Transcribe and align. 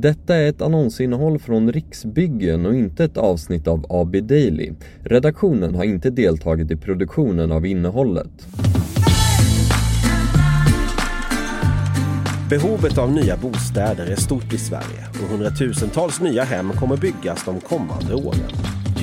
Detta 0.00 0.36
är 0.36 0.48
ett 0.48 0.62
annonsinnehåll 0.62 1.38
från 1.38 1.72
Riksbyggen 1.72 2.66
och 2.66 2.74
inte 2.74 3.04
ett 3.04 3.16
avsnitt 3.16 3.68
av 3.68 3.86
AB 3.88 4.12
Daily. 4.22 4.72
Redaktionen 5.02 5.74
har 5.74 5.84
inte 5.84 6.10
deltagit 6.10 6.70
i 6.70 6.76
produktionen 6.76 7.52
av 7.52 7.66
innehållet. 7.66 8.46
Behovet 12.50 12.98
av 12.98 13.12
nya 13.12 13.36
bostäder 13.36 14.06
är 14.06 14.16
stort 14.16 14.52
i 14.52 14.58
Sverige 14.58 15.06
och 15.10 15.28
hundratusentals 15.30 16.20
nya 16.20 16.44
hem 16.44 16.72
kommer 16.72 16.96
byggas 16.96 17.44
de 17.44 17.60
kommande 17.60 18.14
åren. 18.14 18.52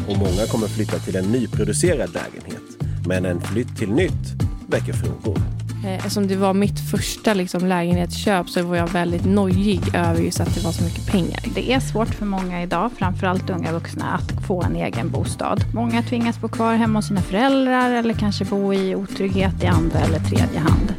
Och 0.07 0.17
många 0.17 0.45
kommer 0.51 0.67
flytta 0.67 0.97
till 0.97 1.15
en 1.15 1.31
nyproducerad 1.31 2.09
lägenhet. 2.13 2.83
Men 3.07 3.25
en 3.25 3.41
flytt 3.41 3.77
till 3.77 3.91
nytt 3.91 4.33
väcker 4.67 4.93
frågor. 4.93 5.62
Eh, 5.83 5.95
eftersom 5.95 6.27
det 6.27 6.35
var 6.35 6.53
mitt 6.53 6.79
första 6.91 7.33
liksom, 7.33 7.67
lägenhetsköp 7.67 8.49
så 8.49 8.63
var 8.63 8.75
jag 8.75 8.87
väldigt 8.87 9.25
nojig 9.25 9.81
över 9.95 10.21
just 10.21 10.39
att 10.39 10.55
det 10.55 10.63
var 10.63 10.71
så 10.71 10.83
mycket 10.83 11.07
pengar. 11.07 11.39
Det 11.55 11.73
är 11.73 11.79
svårt 11.79 12.15
för 12.15 12.25
många 12.25 12.63
idag, 12.63 12.91
framförallt 12.97 13.49
unga 13.49 13.71
vuxna, 13.71 14.05
att 14.05 14.45
få 14.47 14.63
en 14.63 14.75
egen 14.75 15.09
bostad. 15.09 15.63
Många 15.73 16.01
tvingas 16.01 16.41
bo 16.41 16.47
kvar 16.47 16.75
hemma 16.75 16.99
hos 16.99 17.07
sina 17.07 17.21
föräldrar 17.21 17.91
eller 17.91 18.13
kanske 18.13 18.45
bo 18.45 18.73
i 18.73 18.95
otrygghet 18.95 19.63
i 19.63 19.65
andra 19.65 19.99
eller 19.99 20.19
tredje 20.19 20.59
hand. 20.59 20.93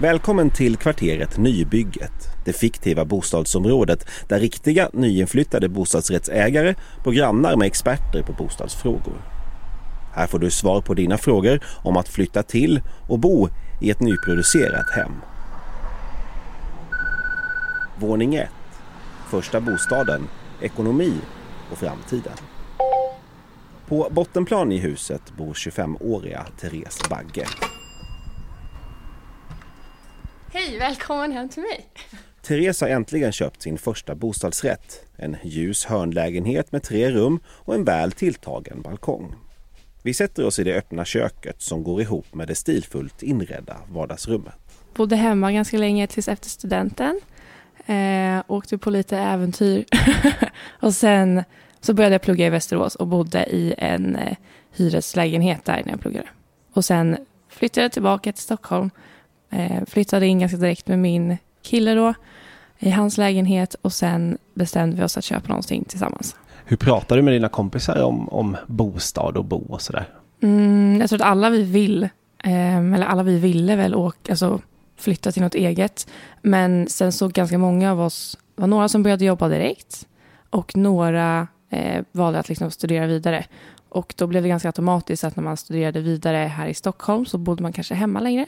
Välkommen 0.00 0.50
till 0.50 0.76
kvarteret 0.76 1.38
Nybygget, 1.38 2.44
det 2.44 2.52
fiktiva 2.52 3.04
bostadsområdet 3.04 4.08
där 4.28 4.40
riktiga 4.40 4.90
nyinflyttade 4.92 5.68
bostadsrättsägare 5.68 6.74
bor 7.04 7.12
grannar 7.12 7.56
med 7.56 7.66
experter 7.66 8.22
på 8.22 8.32
bostadsfrågor. 8.32 9.41
Här 10.14 10.26
får 10.26 10.38
du 10.38 10.50
svar 10.50 10.80
på 10.80 10.94
dina 10.94 11.18
frågor 11.18 11.60
om 11.82 11.96
att 11.96 12.08
flytta 12.08 12.42
till 12.42 12.80
och 13.08 13.18
bo 13.18 13.48
i 13.80 13.90
ett 13.90 14.00
nyproducerat 14.00 14.90
hem. 14.90 15.12
Våning 17.98 18.34
1. 18.34 18.48
Första 19.30 19.60
bostaden, 19.60 20.28
ekonomi 20.60 21.12
och 21.72 21.78
framtiden. 21.78 22.32
På 23.86 24.08
bottenplan 24.10 24.72
i 24.72 24.78
huset 24.78 25.36
bor 25.36 25.52
25-åriga 25.52 26.46
Therese 26.60 27.08
Bagge. 27.10 27.46
Hej, 30.52 30.78
välkommen 30.78 31.32
hem 31.32 31.48
till 31.48 31.62
mig. 31.62 31.86
Therese 32.42 32.80
har 32.80 32.88
äntligen 32.88 33.32
köpt 33.32 33.62
sin 33.62 33.78
första 33.78 34.14
bostadsrätt. 34.14 35.04
En 35.16 35.36
ljus 35.42 35.84
hörnlägenhet 35.84 36.72
med 36.72 36.82
tre 36.82 37.10
rum 37.10 37.40
och 37.46 37.74
en 37.74 37.84
väl 37.84 38.12
tilltagen 38.12 38.82
balkong. 38.82 39.34
Vi 40.02 40.14
sätter 40.14 40.44
oss 40.44 40.58
i 40.58 40.64
det 40.64 40.74
öppna 40.74 41.04
köket 41.04 41.62
som 41.62 41.82
går 41.82 42.00
ihop 42.00 42.34
med 42.34 42.48
det 42.48 42.54
stilfullt 42.54 43.22
inredda 43.22 43.76
vardagsrummet. 43.92 44.54
Bodde 44.94 45.16
hemma 45.16 45.52
ganska 45.52 45.78
länge 45.78 46.06
tills 46.06 46.28
efter 46.28 46.48
studenten. 46.48 47.20
Eh, 47.86 48.42
åkte 48.46 48.78
på 48.78 48.90
lite 48.90 49.18
äventyr. 49.18 49.84
och 50.80 50.94
sen 50.94 51.44
så 51.80 51.94
började 51.94 52.14
jag 52.14 52.22
plugga 52.22 52.46
i 52.46 52.50
Västerås 52.50 52.94
och 52.94 53.06
bodde 53.06 53.46
i 53.46 53.74
en 53.78 54.16
eh, 54.16 54.36
hyreslägenhet 54.72 55.64
där 55.64 55.82
när 55.84 55.92
jag 55.92 56.00
pluggade. 56.00 56.28
Och 56.72 56.84
sen 56.84 57.16
flyttade 57.48 57.84
jag 57.84 57.92
tillbaka 57.92 58.32
till 58.32 58.42
Stockholm. 58.42 58.90
Eh, 59.50 59.84
flyttade 59.86 60.26
in 60.26 60.38
ganska 60.38 60.56
direkt 60.56 60.86
med 60.86 60.98
min 60.98 61.38
kille 61.62 61.94
då 61.94 62.14
i 62.78 62.90
hans 62.90 63.18
lägenhet 63.18 63.74
och 63.82 63.92
sen 63.92 64.38
bestämde 64.54 64.96
vi 64.96 65.02
oss 65.02 65.16
att 65.16 65.24
köpa 65.24 65.48
någonting 65.48 65.84
tillsammans. 65.84 66.36
Hur 66.64 66.76
pratar 66.76 67.16
du 67.16 67.22
med 67.22 67.34
dina 67.34 67.48
kompisar 67.48 68.02
om, 68.02 68.28
om 68.28 68.56
bostad 68.66 69.36
och 69.36 69.44
bo 69.44 69.66
och 69.68 69.82
sådär? 69.82 70.08
Mm, 70.42 71.00
jag 71.00 71.08
tror 71.08 71.22
att 71.22 71.26
alla 71.26 71.50
vi 71.50 71.62
vill, 71.62 72.02
eh, 72.44 72.76
eller 72.76 73.06
alla 73.06 73.22
vi 73.22 73.38
ville 73.38 73.76
väl 73.76 73.94
åka, 73.94 74.32
alltså 74.32 74.60
flytta 74.96 75.32
till 75.32 75.42
något 75.42 75.54
eget. 75.54 76.10
Men 76.42 76.88
sen 76.88 77.12
så 77.12 77.28
ganska 77.28 77.58
många 77.58 77.92
av 77.92 78.00
oss, 78.00 78.38
var 78.56 78.66
några 78.66 78.88
som 78.88 79.02
började 79.02 79.24
jobba 79.24 79.48
direkt 79.48 80.06
och 80.50 80.76
några 80.76 81.48
eh, 81.70 82.04
valde 82.12 82.38
att 82.38 82.48
liksom 82.48 82.70
studera 82.70 83.06
vidare. 83.06 83.44
Och 83.88 84.14
då 84.16 84.26
blev 84.26 84.42
det 84.42 84.48
ganska 84.48 84.68
automatiskt 84.68 85.24
att 85.24 85.36
när 85.36 85.44
man 85.44 85.56
studerade 85.56 86.00
vidare 86.00 86.36
här 86.36 86.66
i 86.66 86.74
Stockholm 86.74 87.26
så 87.26 87.38
bodde 87.38 87.62
man 87.62 87.72
kanske 87.72 87.94
hemma 87.94 88.20
längre 88.20 88.46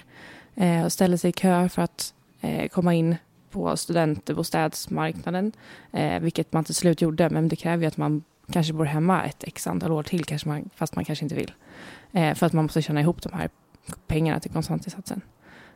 eh, 0.55 0.85
och 0.85 0.93
ställde 0.93 1.19
sig 1.19 1.31
i 1.31 1.33
kö 1.33 1.69
för 1.69 1.83
att 1.83 2.15
eh, 2.41 2.69
komma 2.69 2.95
in 2.95 3.17
på 3.55 3.77
studentbostadsmarknaden, 3.77 5.53
eh, 5.93 6.21
vilket 6.21 6.53
man 6.53 6.65
till 6.65 6.75
slut 6.75 7.03
gjorde. 7.03 7.31
Men 7.31 7.49
det 7.49 7.57
kräver 7.57 7.83
ju 7.83 7.89
att 7.89 7.97
man 7.97 8.23
kanske 8.53 8.73
bor 8.73 8.85
hemma 8.85 9.25
ett 9.25 9.45
x 9.45 9.67
antal 9.67 9.93
år 9.93 10.03
till, 10.03 10.25
kanske 10.25 10.49
man, 10.49 10.71
fast 10.75 10.97
man 10.97 11.05
kanske 11.05 11.25
inte 11.25 11.35
vill. 11.35 11.53
Eh, 12.13 12.35
för 12.35 12.47
att 12.47 12.53
man 12.53 12.65
måste 12.65 12.83
tjäna 12.83 13.01
ihop 13.01 13.23
de 13.23 13.33
här 13.33 13.49
pengarna 14.07 14.41
till 14.41 14.51
kontantinsatsen. 14.51 15.21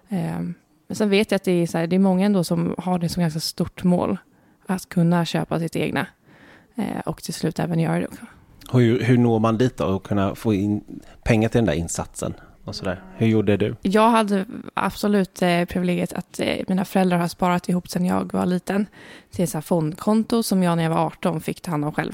Eh, 0.09 0.41
men 0.87 0.94
sen 0.94 1.11
vet 1.11 1.31
jag 1.31 1.37
att 1.37 1.44
det 1.44 1.53
är, 1.53 1.67
så 1.67 1.78
här, 1.78 1.87
det 1.87 1.97
är 1.97 2.00
många 2.00 2.27
ändå 2.27 2.44
som 2.44 2.75
har 2.78 2.99
det 2.99 3.09
som 3.09 3.21
ganska 3.21 3.41
stort 3.41 3.84
mål, 3.84 4.17
att 4.67 4.88
kunna 4.88 5.25
köpa 5.25 5.59
sitt 5.59 5.77
egna 5.77 6.06
eh, 6.77 7.00
och 7.06 7.22
till 7.22 7.34
slut 7.34 7.59
även 7.59 7.81
göra 7.81 8.00
det 8.00 8.06
också. 8.06 8.27
Hur, 8.72 9.03
hur 9.03 9.19
når 9.19 9.38
man 9.38 9.59
dit 9.59 9.77
då 9.77 9.84
och 9.84 10.06
kunna 10.06 10.34
få 10.34 10.55
in 10.55 11.03
pengar 11.22 11.49
till 11.49 11.59
den 11.59 11.67
där 11.67 11.75
insatsen? 11.75 12.34
Och 12.69 12.75
sådär. 12.75 13.03
Hur 13.17 13.27
gjorde 13.27 13.56
du? 13.56 13.77
Jag 13.83 14.11
hade 14.11 14.45
absolut 14.75 15.43
eh, 15.43 15.65
privilegiet 15.65 16.12
att 16.12 16.41
eh, 16.41 16.56
mina 16.69 16.84
föräldrar 16.84 17.19
har 17.19 17.29
sparat 17.29 17.69
ihop 17.69 17.89
sedan 17.89 18.05
jag 18.05 18.33
var 18.33 18.47
liten 18.47 18.87
till 19.31 19.45
ett 19.45 19.65
fondkonto 19.65 20.43
som 20.43 20.62
jag 20.62 20.77
när 20.77 20.83
jag 20.83 20.91
var 20.91 21.06
18 21.06 21.41
fick 21.41 21.61
ta 21.61 21.71
hand 21.71 21.84
om 21.84 21.93
själv. 21.93 22.12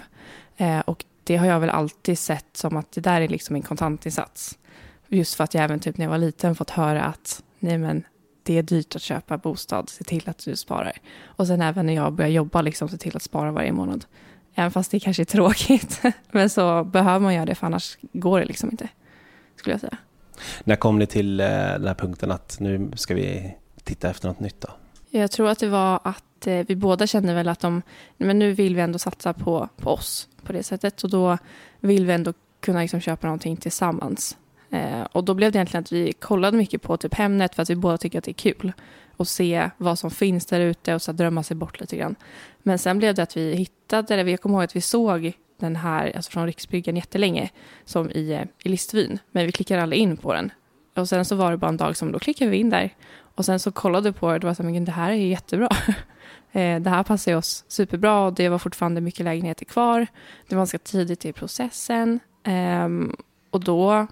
Eh, 0.56 0.80
och 0.80 1.04
det 1.24 1.36
har 1.36 1.46
jag 1.46 1.60
väl 1.60 1.70
alltid 1.70 2.18
sett 2.18 2.56
som 2.56 2.76
att 2.76 2.92
det 2.92 3.00
där 3.00 3.20
är 3.20 3.28
liksom 3.28 3.56
en 3.56 3.62
kontantinsats. 3.62 4.58
Just 5.08 5.34
för 5.34 5.44
att 5.44 5.54
jag 5.54 5.64
även 5.64 5.80
typ 5.80 5.98
när 5.98 6.04
jag 6.04 6.10
var 6.10 6.18
liten 6.18 6.54
fått 6.54 6.70
höra 6.70 7.02
att 7.02 7.42
nej 7.58 7.78
men 7.78 8.04
det 8.42 8.58
är 8.58 8.62
dyrt 8.62 8.96
att 8.96 9.02
köpa 9.02 9.38
bostad, 9.38 9.88
se 9.90 10.04
till 10.04 10.28
att 10.28 10.44
du 10.44 10.56
sparar. 10.56 10.92
Och 11.24 11.46
sen 11.46 11.62
även 11.62 11.86
när 11.86 11.94
jag 11.94 12.12
börjar 12.12 12.30
jobba, 12.30 12.62
liksom, 12.62 12.88
se 12.88 12.96
till 12.96 13.16
att 13.16 13.22
spara 13.22 13.52
varje 13.52 13.72
månad. 13.72 14.04
Även 14.54 14.70
fast 14.70 14.90
det 14.90 15.00
kanske 15.00 15.22
är 15.22 15.24
tråkigt, 15.24 16.02
men 16.30 16.50
så 16.50 16.84
behöver 16.84 17.20
man 17.20 17.34
göra 17.34 17.46
det 17.46 17.54
för 17.54 17.66
annars 17.66 17.98
går 18.12 18.40
det 18.40 18.44
liksom 18.44 18.70
inte, 18.70 18.88
skulle 19.56 19.74
jag 19.74 19.80
säga. 19.80 19.96
När 20.64 20.76
kom 20.76 20.98
ni 20.98 21.06
till 21.06 21.40
eh, 21.40 21.46
den 21.46 21.86
här 21.86 21.94
punkten 21.94 22.30
att 22.30 22.56
nu 22.60 22.90
ska 22.96 23.14
vi 23.14 23.54
titta 23.84 24.10
efter 24.10 24.28
något 24.28 24.40
nytt 24.40 24.60
då? 24.60 24.68
Jag 25.10 25.30
tror 25.30 25.48
att 25.48 25.58
det 25.58 25.68
var 25.68 26.00
att 26.04 26.46
eh, 26.46 26.60
vi 26.66 26.76
båda 26.76 27.06
kände 27.06 27.34
väl 27.34 27.48
att 27.48 27.60
de, 27.60 27.82
men 28.16 28.38
nu 28.38 28.52
vill 28.52 28.74
vi 28.74 28.80
ändå 28.80 28.98
satsa 28.98 29.32
på, 29.32 29.68
på 29.76 29.90
oss 29.90 30.28
på 30.44 30.52
det 30.52 30.62
sättet 30.62 31.04
och 31.04 31.10
då 31.10 31.38
vill 31.80 32.06
vi 32.06 32.12
ändå 32.12 32.32
kunna 32.60 32.80
liksom 32.80 33.00
köpa 33.00 33.26
någonting 33.26 33.56
tillsammans. 33.56 34.36
Eh, 34.70 35.02
och 35.12 35.24
då 35.24 35.34
blev 35.34 35.52
det 35.52 35.56
egentligen 35.56 35.82
att 35.82 35.92
vi 35.92 36.12
kollade 36.12 36.56
mycket 36.56 36.82
på 36.82 36.96
typ 36.96 37.14
Hemnet 37.14 37.54
för 37.54 37.62
att 37.62 37.70
vi 37.70 37.76
båda 37.76 37.98
tycker 37.98 38.18
att 38.18 38.24
det 38.24 38.30
är 38.30 38.52
kul 38.52 38.72
och 39.16 39.28
se 39.28 39.70
vad 39.76 39.98
som 39.98 40.10
finns 40.10 40.46
där 40.46 40.60
ute 40.60 40.94
och 40.94 41.02
så 41.02 41.12
drömma 41.12 41.42
sig 41.42 41.56
bort 41.56 41.80
lite 41.80 41.96
grann. 41.96 42.14
Men 42.62 42.78
sen 42.78 42.98
blev 42.98 43.14
det 43.14 43.22
att 43.22 43.36
vi 43.36 43.54
hittade 43.54 44.22
det, 44.22 44.30
jag 44.30 44.40
kommer 44.40 44.56
ihåg 44.56 44.64
att 44.64 44.76
vi 44.76 44.80
såg 44.80 45.32
den 45.64 45.76
här, 45.76 46.12
alltså 46.16 46.30
från 46.30 46.46
Riksbyggen 46.46 46.96
jättelänge, 46.96 47.50
som 47.84 48.10
i, 48.10 48.32
eh, 48.32 48.42
i 48.64 48.68
Listvyn. 48.68 49.18
Men 49.32 49.46
vi 49.46 49.52
klickade 49.52 49.82
aldrig 49.82 50.02
in 50.02 50.16
på 50.16 50.32
den. 50.32 50.52
Och 50.96 51.08
sen 51.08 51.24
så 51.24 51.36
var 51.36 51.50
det 51.50 51.56
bara 51.56 51.68
en 51.68 51.76
dag 51.76 51.96
som 51.96 52.12
då 52.12 52.18
klickade 52.18 52.50
vi 52.50 52.56
in 52.56 52.70
där. 52.70 52.94
Och 53.34 53.44
sen 53.44 53.60
så 53.60 53.72
kollade 53.72 54.10
vi 54.10 54.18
på 54.18 54.28
det 54.28 54.34
och 54.34 54.40
det 54.40 54.46
var 54.46 54.54
så 54.54 54.62
men 54.62 54.84
det 54.84 54.92
här 54.92 55.10
är 55.10 55.14
jättebra. 55.14 55.68
Eh, 56.52 56.80
det 56.80 56.90
här 56.90 57.02
passar 57.02 57.32
ju 57.32 57.38
oss 57.38 57.64
superbra 57.68 58.24
och 58.24 58.34
det 58.34 58.48
var 58.48 58.58
fortfarande 58.58 59.00
mycket 59.00 59.24
lägenheter 59.24 59.64
kvar. 59.64 60.06
Det 60.48 60.54
var 60.54 60.60
ganska 60.60 60.78
tidigt 60.78 61.24
i 61.24 61.32
processen. 61.32 62.20
Ehm, 62.44 63.16
och 63.50 63.60
då 63.60 64.06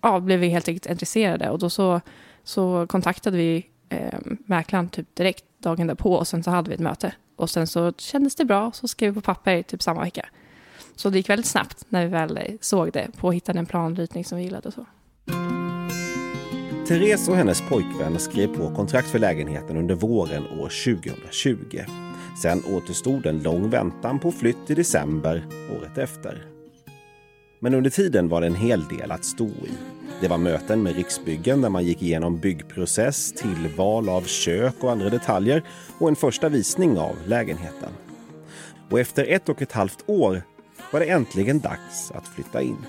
ja, 0.00 0.20
blev 0.20 0.40
vi 0.40 0.48
helt 0.48 0.68
enkelt 0.68 0.86
intresserade 0.86 1.50
och 1.50 1.58
då 1.58 1.70
så, 1.70 2.00
så 2.44 2.86
kontaktade 2.86 3.36
vi 3.36 3.66
eh, 3.88 4.18
mäklaren 4.46 4.88
typ 4.88 5.14
direkt 5.14 5.44
dagen 5.58 5.86
därpå 5.86 6.14
och 6.14 6.28
sen 6.28 6.42
så 6.42 6.50
hade 6.50 6.68
vi 6.68 6.74
ett 6.74 6.80
möte. 6.80 7.14
Och 7.36 7.50
sen 7.50 7.66
så 7.66 7.92
kändes 7.98 8.36
det 8.36 8.44
bra 8.44 8.72
så 8.72 8.88
skrev 8.88 9.10
vi 9.10 9.14
på 9.14 9.20
papper 9.20 9.62
typ 9.62 9.82
samma 9.82 10.00
vecka. 10.00 10.28
Så 11.00 11.10
det 11.10 11.16
gick 11.16 11.28
väldigt 11.28 11.46
snabbt 11.46 11.84
när 11.88 12.04
vi 12.04 12.10
väl 12.10 12.58
såg 12.60 12.92
det 12.92 13.08
på 13.16 13.28
att 13.28 13.34
hittade 13.34 13.58
en 13.58 13.66
planritning 13.66 14.24
som 14.24 14.38
vi 14.38 14.44
gillade 14.44 14.68
och 14.68 14.74
så. 14.74 14.86
Therese 16.88 17.28
och 17.28 17.36
hennes 17.36 17.60
pojkvän 17.68 18.18
skrev 18.18 18.46
på 18.46 18.74
kontrakt 18.74 19.08
för 19.08 19.18
lägenheten 19.18 19.76
under 19.76 19.94
våren 19.94 20.42
år 20.42 20.94
2020. 20.94 21.80
Sen 22.42 22.62
återstod 22.64 23.26
en 23.26 23.42
lång 23.42 23.70
väntan 23.70 24.18
på 24.18 24.32
flytt 24.32 24.70
i 24.70 24.74
december 24.74 25.46
året 25.78 25.98
efter. 25.98 26.46
Men 27.60 27.74
under 27.74 27.90
tiden 27.90 28.28
var 28.28 28.40
det 28.40 28.46
en 28.46 28.54
hel 28.54 28.88
del 28.88 29.10
att 29.10 29.24
stå 29.24 29.46
i. 29.46 29.72
Det 30.20 30.28
var 30.28 30.38
möten 30.38 30.82
med 30.82 30.96
Riksbyggen 30.96 31.60
där 31.60 31.70
man 31.70 31.84
gick 31.84 32.02
igenom 32.02 32.38
byggprocess, 32.38 33.32
tillval 33.32 34.08
av 34.08 34.22
kök 34.22 34.74
och 34.80 34.92
andra 34.92 35.10
detaljer 35.10 35.62
och 35.98 36.08
en 36.08 36.16
första 36.16 36.48
visning 36.48 36.98
av 36.98 37.16
lägenheten. 37.26 37.90
Och 38.90 39.00
efter 39.00 39.24
ett 39.24 39.48
och 39.48 39.62
ett 39.62 39.72
halvt 39.72 40.04
år 40.06 40.42
var 40.92 41.00
det 41.00 41.10
äntligen 41.10 41.60
dags 41.60 42.10
att 42.10 42.28
flytta 42.28 42.62
in. 42.62 42.86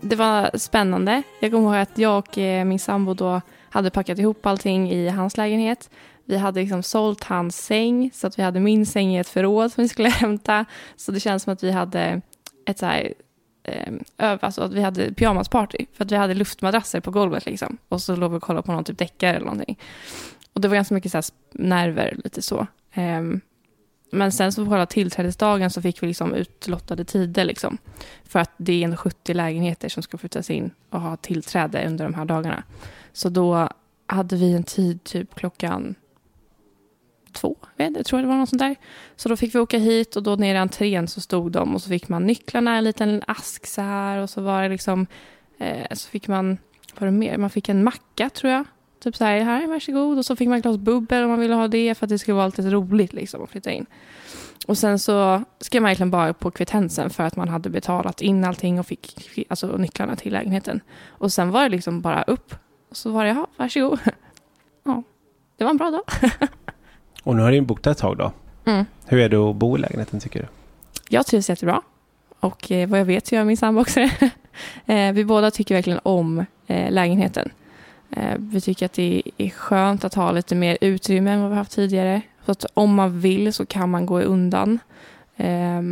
Det 0.00 0.16
var 0.16 0.58
spännande. 0.58 1.22
Jag 1.40 1.50
kommer 1.50 1.68
ihåg 1.68 1.82
att 1.82 1.98
jag 1.98 2.18
och 2.18 2.38
eh, 2.38 2.64
min 2.64 2.78
sambo 2.78 3.14
då 3.14 3.40
hade 3.70 3.90
packat 3.90 4.18
ihop 4.18 4.46
allting 4.46 4.92
i 4.92 5.08
hans 5.08 5.36
lägenhet. 5.36 5.90
Vi 6.24 6.36
hade 6.36 6.60
liksom 6.60 6.82
sålt 6.82 7.24
hans 7.24 7.64
säng 7.64 8.10
så 8.14 8.26
att 8.26 8.38
vi 8.38 8.42
hade 8.42 8.60
min 8.60 8.86
säng 8.86 9.14
i 9.14 9.18
ett 9.18 9.28
förråd 9.28 9.72
som 9.72 9.82
vi 9.82 9.88
skulle 9.88 10.08
hämta. 10.08 10.64
Så 10.96 11.12
det 11.12 11.20
känns 11.20 11.42
som 11.42 11.52
att 11.52 11.62
vi 11.62 11.70
hade 11.70 12.20
ett 12.66 12.78
så 12.78 12.86
här, 12.86 13.14
eh, 13.64 14.38
alltså 14.40 14.62
att 14.62 14.72
vi 14.72 14.82
hade 14.82 15.14
pyjamasparty 15.14 15.86
för 15.92 16.04
att 16.04 16.12
vi 16.12 16.16
hade 16.16 16.34
luftmadrasser 16.34 17.00
på 17.00 17.10
golvet 17.10 17.46
liksom. 17.46 17.78
Och 17.88 18.02
så 18.02 18.16
låg 18.16 18.30
vi 18.30 18.38
och 18.38 18.42
kollade 18.42 18.66
på 18.66 18.72
någon 18.72 18.84
typ 18.84 18.98
deckare 18.98 19.36
eller 19.36 19.46
någonting. 19.46 19.78
och 20.52 20.60
det 20.60 20.68
var 20.68 20.74
ganska 20.74 20.94
mycket 20.94 21.12
så 21.12 21.18
här 21.18 21.24
nerver, 21.52 22.16
lite 22.24 22.42
så. 22.42 22.66
Um, 22.96 23.40
men 24.10 24.32
sen 24.32 24.52
så 24.52 24.64
på 24.64 24.70
själva 24.70 24.86
tillträdesdagen 24.86 25.70
så 25.70 25.82
fick 25.82 26.02
vi 26.02 26.06
liksom 26.06 26.34
utlottade 26.34 27.04
tider. 27.04 27.44
Liksom, 27.44 27.78
för 28.24 28.38
att 28.38 28.50
det 28.56 28.72
är 28.72 28.84
en 28.84 28.96
70 28.96 29.34
lägenheter 29.34 29.88
som 29.88 30.02
ska 30.02 30.18
flyttas 30.18 30.50
in 30.50 30.70
och 30.90 31.00
ha 31.00 31.16
tillträde 31.16 31.86
under 31.86 32.04
de 32.04 32.14
här 32.14 32.24
dagarna. 32.24 32.62
Så 33.12 33.28
då 33.28 33.68
hade 34.06 34.36
vi 34.36 34.52
en 34.52 34.64
tid 34.64 35.04
typ 35.04 35.34
klockan 35.34 35.94
två, 37.32 37.56
jag 37.76 38.06
tror 38.06 38.20
det 38.20 38.26
var 38.26 38.36
något 38.36 38.48
sånt 38.48 38.60
där. 38.60 38.76
Så 39.16 39.28
då 39.28 39.36
fick 39.36 39.54
vi 39.54 39.58
åka 39.58 39.78
hit 39.78 40.16
och 40.16 40.22
då 40.22 40.36
nere 40.36 40.58
i 40.58 40.60
entrén 40.60 41.08
så 41.08 41.20
stod 41.20 41.52
de 41.52 41.74
och 41.74 41.82
så 41.82 41.88
fick 41.88 42.08
man 42.08 42.26
nycklarna 42.26 42.74
i 42.74 42.78
en 42.78 42.84
liten 42.84 43.22
ask 43.26 43.66
så 43.66 43.82
här 43.82 44.18
och 44.18 44.30
så 44.30 44.40
var 44.40 44.62
det 44.62 44.68
liksom, 44.68 45.06
eh, 45.58 45.86
så 45.92 46.08
fick 46.08 46.28
man, 46.28 46.58
vad 46.94 47.00
var 47.00 47.06
det 47.06 47.12
mer, 47.12 47.38
man 47.38 47.50
fick 47.50 47.68
en 47.68 47.84
macka 47.84 48.30
tror 48.30 48.52
jag. 48.52 48.64
Typ 49.00 49.16
så 49.16 49.24
här, 49.24 49.40
här 49.40 49.66
varsågod 49.66 50.18
och 50.18 50.26
så 50.26 50.36
fick 50.36 50.48
man 50.48 50.58
ett 50.58 50.62
glas 50.62 50.76
bubbel 50.76 51.24
om 51.24 51.30
man 51.30 51.40
ville 51.40 51.54
ha 51.54 51.68
det 51.68 51.94
för 51.94 52.06
att 52.06 52.10
det 52.10 52.18
skulle 52.18 52.34
vara 52.34 52.46
lite 52.46 52.70
roligt 52.70 53.12
liksom 53.12 53.42
att 53.42 53.50
flytta 53.50 53.72
in. 53.72 53.86
Och 54.66 54.78
sen 54.78 54.98
så 54.98 55.44
skrev 55.60 55.82
man 55.82 55.88
egentligen 55.88 56.10
bara 56.10 56.32
på 56.32 56.50
kvittensen 56.50 57.10
för 57.10 57.24
att 57.24 57.36
man 57.36 57.48
hade 57.48 57.70
betalat 57.70 58.20
in 58.20 58.44
allting 58.44 58.80
och 58.80 58.86
fick 58.86 59.38
alltså, 59.48 59.76
nycklarna 59.76 60.16
till 60.16 60.32
lägenheten. 60.32 60.80
Och 61.08 61.32
sen 61.32 61.50
var 61.50 61.62
det 61.62 61.68
liksom 61.68 62.00
bara 62.00 62.22
upp. 62.22 62.54
Och 62.90 62.96
så 62.96 63.10
var 63.10 63.24
det, 63.24 63.30
ja, 63.30 63.46
varsågod. 63.56 63.98
Ja, 64.84 65.02
det 65.56 65.64
var 65.64 65.70
en 65.70 65.76
bra 65.76 65.90
dag. 65.90 66.02
och 67.22 67.36
nu 67.36 67.42
har 67.42 67.52
du 67.52 67.60
bott 67.60 67.82
där 67.82 67.90
ett 67.90 67.98
tag 67.98 68.16
då. 68.16 68.32
Mm. 68.64 68.84
Hur 69.06 69.18
är 69.18 69.28
det 69.28 69.36
att 69.36 69.56
bo 69.56 69.76
i 69.76 69.80
lägenheten 69.80 70.20
tycker 70.20 70.40
du? 70.40 70.46
Jag 71.08 71.26
trivs 71.26 71.48
jättebra. 71.48 71.82
Och 72.40 72.70
eh, 72.72 72.88
vad 72.88 73.00
jag 73.00 73.04
vet 73.04 73.26
så 73.26 73.34
gör 73.34 73.44
min 73.44 73.56
sambo 73.56 73.80
också 73.80 74.00
det. 74.00 74.30
eh, 74.94 75.12
vi 75.12 75.24
båda 75.24 75.50
tycker 75.50 75.74
verkligen 75.74 76.00
om 76.02 76.44
eh, 76.66 76.92
lägenheten. 76.92 77.50
Eh, 78.10 78.34
vi 78.38 78.60
tycker 78.60 78.86
att 78.86 78.92
det 78.92 79.22
är 79.38 79.50
skönt 79.50 80.04
att 80.04 80.14
ha 80.14 80.32
lite 80.32 80.54
mer 80.54 80.78
utrymme 80.80 81.30
än 81.30 81.40
vad 81.42 81.50
vi 81.50 81.56
haft 81.56 81.72
tidigare. 81.72 82.22
Så 82.44 82.52
att 82.52 82.66
om 82.74 82.94
man 82.94 83.20
vill 83.20 83.52
så 83.52 83.66
kan 83.66 83.90
man 83.90 84.06
gå 84.06 84.20
undan. 84.20 84.78
Eh, 85.36 85.82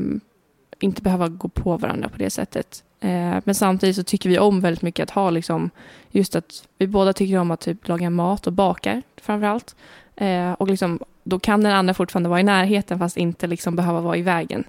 inte 0.80 1.02
behöva 1.02 1.28
gå 1.28 1.48
på 1.48 1.76
varandra 1.76 2.08
på 2.08 2.18
det 2.18 2.30
sättet. 2.30 2.84
Eh, 3.00 3.36
men 3.44 3.54
samtidigt 3.54 3.96
så 3.96 4.02
tycker 4.02 4.28
vi 4.28 4.38
om 4.38 4.60
väldigt 4.60 4.82
mycket 4.82 5.02
att 5.02 5.10
ha 5.10 5.30
liksom, 5.30 5.70
just 6.10 6.36
att 6.36 6.68
vi 6.78 6.86
båda 6.86 7.12
tycker 7.12 7.38
om 7.38 7.50
att 7.50 7.60
typ 7.60 7.88
laga 7.88 8.10
mat 8.10 8.46
och 8.46 8.52
baka 8.52 9.02
framförallt. 9.16 9.76
Eh, 10.16 10.52
och 10.52 10.68
liksom, 10.68 10.98
då 11.24 11.38
kan 11.38 11.62
den 11.62 11.72
andra 11.72 11.94
fortfarande 11.94 12.28
vara 12.28 12.40
i 12.40 12.44
närheten 12.44 12.98
fast 12.98 13.16
inte 13.16 13.46
liksom 13.46 13.76
behöva 13.76 14.00
vara 14.00 14.16
i 14.16 14.22
vägen. 14.22 14.64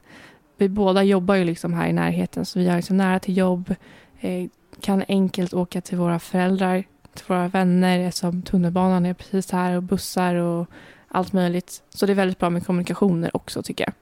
Vi 0.57 0.69
båda 0.69 1.03
jobbar 1.03 1.35
ju 1.35 1.43
liksom 1.43 1.73
här 1.73 1.88
i 1.88 1.93
närheten 1.93 2.45
så 2.45 2.59
vi 2.59 2.67
har 2.67 2.75
liksom 2.75 2.97
nära 2.97 3.19
till 3.19 3.38
jobb, 3.38 3.75
eh, 4.19 4.50
kan 4.81 5.03
enkelt 5.07 5.53
åka 5.53 5.81
till 5.81 5.97
våra 5.97 6.19
föräldrar, 6.19 6.83
till 7.17 7.25
våra 7.27 7.47
vänner 7.47 7.99
eftersom 7.99 8.41
tunnelbanan 8.41 9.05
är 9.05 9.13
precis 9.13 9.51
här 9.51 9.75
och 9.75 9.83
bussar 9.83 10.35
och 10.35 10.67
allt 11.07 11.33
möjligt. 11.33 11.83
Så 11.89 12.05
det 12.05 12.13
är 12.13 12.15
väldigt 12.15 12.39
bra 12.39 12.49
med 12.49 12.65
kommunikationer 12.65 13.35
också 13.37 13.63
tycker 13.63 13.83
jag. 13.83 13.93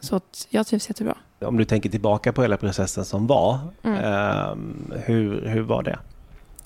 Så 0.00 0.16
att 0.16 0.46
jag 0.50 0.66
trivs 0.66 0.88
jättebra. 0.88 1.16
Om 1.38 1.56
du 1.56 1.64
tänker 1.64 1.90
tillbaka 1.90 2.32
på 2.32 2.42
hela 2.42 2.56
processen 2.56 3.04
som 3.04 3.26
var, 3.26 3.58
mm. 3.82 3.98
eh, 3.98 4.54
hur, 4.98 5.46
hur 5.46 5.60
var 5.60 5.82
det? 5.82 5.98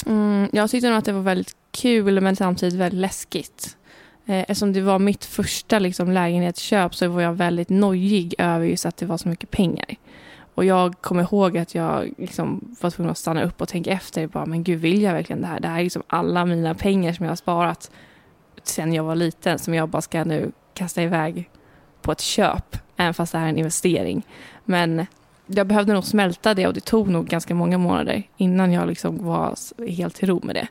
Mm, 0.06 0.48
jag 0.52 0.70
tyckte 0.70 0.88
nog 0.88 0.98
att 0.98 1.04
det 1.04 1.12
var 1.12 1.22
väldigt 1.22 1.56
kul 1.70 2.20
men 2.20 2.36
samtidigt 2.36 2.74
väldigt 2.74 3.00
läskigt. 3.00 3.76
Eh, 4.26 4.40
eftersom 4.40 4.72
det 4.72 4.80
var 4.80 4.98
mitt 4.98 5.24
första 5.24 5.78
liksom, 5.78 6.10
lägenhetsköp 6.10 6.94
så 6.94 7.08
var 7.08 7.22
jag 7.22 7.32
väldigt 7.32 7.68
nojig 7.68 8.34
över 8.38 8.66
just 8.66 8.86
att 8.86 8.96
det 8.96 9.06
var 9.06 9.16
så 9.16 9.28
mycket 9.28 9.50
pengar. 9.50 9.96
Och 10.54 10.64
jag 10.64 10.94
kommer 11.00 11.22
ihåg 11.22 11.58
att 11.58 11.74
jag 11.74 12.12
liksom 12.18 12.76
var 12.80 12.90
tvungen 12.90 13.10
att 13.10 13.18
stanna 13.18 13.42
upp 13.44 13.60
och 13.60 13.68
tänka 13.68 13.90
efter. 13.90 14.26
Bara, 14.26 14.46
men 14.46 14.64
gud, 14.64 14.80
vill 14.80 15.02
jag 15.02 15.12
verkligen 15.12 15.42
det 15.42 15.48
här? 15.48 15.60
Det 15.60 15.68
här 15.68 15.78
är 15.78 15.84
liksom 15.84 16.02
alla 16.06 16.44
mina 16.44 16.74
pengar 16.74 17.12
som 17.12 17.24
jag 17.24 17.30
har 17.30 17.36
sparat 17.36 17.90
sen 18.68 18.92
jag 18.92 19.04
var 19.04 19.14
liten 19.14 19.58
som 19.58 19.74
jag 19.74 19.88
bara 19.88 20.02
ska 20.02 20.24
nu 20.24 20.52
kasta 20.74 21.02
iväg 21.02 21.50
på 22.02 22.12
ett 22.12 22.20
köp, 22.20 22.76
även 22.96 23.14
fast 23.14 23.32
det 23.32 23.38
här 23.38 23.46
är 23.46 23.50
en 23.50 23.58
investering. 23.58 24.26
Men 24.64 25.06
jag 25.46 25.66
behövde 25.66 25.92
nog 25.92 26.04
smälta 26.04 26.54
det 26.54 26.66
och 26.66 26.74
det 26.74 26.80
tog 26.80 27.08
nog 27.08 27.26
ganska 27.26 27.54
många 27.54 27.78
månader 27.78 28.22
innan 28.36 28.72
jag 28.72 28.88
liksom 28.88 29.24
var 29.24 29.54
helt 29.88 30.14
till 30.14 30.28
ro 30.28 30.40
med 30.42 30.54
det. 30.54 30.68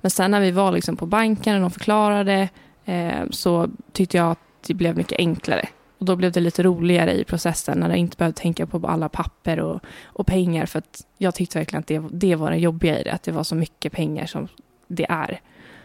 Men 0.00 0.10
sen 0.10 0.30
när 0.30 0.40
vi 0.40 0.50
var 0.50 0.72
liksom 0.72 0.96
på 0.96 1.06
banken 1.06 1.54
och 1.54 1.60
de 1.60 1.70
förklarade 1.70 2.48
eh, 2.84 3.22
så 3.30 3.68
tyckte 3.92 4.16
jag 4.16 4.30
att 4.30 4.38
det 4.66 4.74
blev 4.74 4.96
mycket 4.96 5.18
enklare. 5.18 5.68
Och 6.04 6.06
då 6.06 6.16
blev 6.16 6.32
det 6.32 6.40
lite 6.40 6.62
roligare 6.62 7.12
i 7.12 7.24
processen 7.24 7.78
när 7.78 7.88
jag 7.88 7.98
inte 7.98 8.16
behövde 8.16 8.40
tänka 8.40 8.66
på 8.66 8.86
alla 8.86 9.08
papper 9.08 9.60
och, 9.60 9.80
och 10.04 10.26
pengar. 10.26 10.66
För 10.66 10.78
att 10.78 11.06
jag 11.18 11.34
tyckte 11.34 11.58
verkligen 11.58 11.80
att 11.80 11.86
det, 11.86 12.02
det 12.10 12.34
var 12.34 12.50
det 12.50 12.56
jobbiga 12.56 13.00
i 13.00 13.02
det, 13.02 13.12
att 13.12 13.22
det 13.22 13.32
var 13.32 13.44
så 13.44 13.54
mycket 13.54 13.92
pengar 13.92 14.26
som 14.26 14.48
det 14.86 15.06
är 15.08 15.40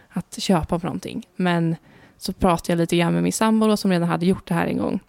att 0.08 0.38
köpa 0.38 0.78
på 0.78 0.86
någonting. 0.86 1.26
Men 1.36 1.76
så 2.18 2.32
pratade 2.32 2.72
jag 2.72 2.78
lite 2.78 2.96
grann 2.96 3.14
med 3.14 3.22
min 3.22 3.32
sambo 3.32 3.76
som 3.76 3.90
redan 3.90 4.08
hade 4.08 4.26
gjort 4.26 4.48
det 4.48 4.54
här 4.54 4.66
en 4.66 4.78
gång. 4.78 5.00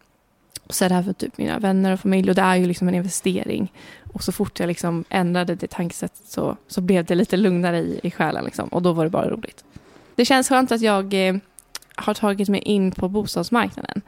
Och 0.64 0.74
så 0.74 0.86
är 0.86 0.90
det 0.90 0.96
här 0.96 1.04
för 1.04 1.14
typ 1.14 1.38
mina 1.38 1.60
vänner 1.60 1.94
och 1.94 2.00
familj 2.00 2.30
och 2.30 2.36
det 2.36 2.42
är 2.42 2.56
ju 2.56 2.66
liksom 2.66 2.88
en 2.88 2.96
investering. 2.96 3.74
Och 4.14 4.24
så 4.24 4.32
fort 4.32 4.60
jag 4.60 4.68
liksom 4.68 5.04
ändrade 5.10 5.56
det 5.56 5.68
tankesättet 5.68 6.26
så, 6.28 6.58
så 6.68 6.82
blev 6.82 7.06
det 7.06 7.16
lite 7.16 7.38
lugnare 7.38 7.80
i, 7.80 8.00
i 8.04 8.12
själen 8.12 8.46
liksom. 8.46 8.68
och 8.68 8.82
då 8.82 8.94
var 8.94 9.04
det 9.04 9.10
bara 9.10 9.30
roligt. 9.30 9.64
Det 10.16 10.26
känns 10.26 10.50
skönt 10.50 10.72
att 10.72 10.82
jag 10.82 11.14
eh, 11.14 11.36
har 12.02 12.14
tagit 12.14 12.50
mig 12.50 12.62
in 12.62 12.92
på 12.92 13.10
bostadsmarknaden. 13.10 14.02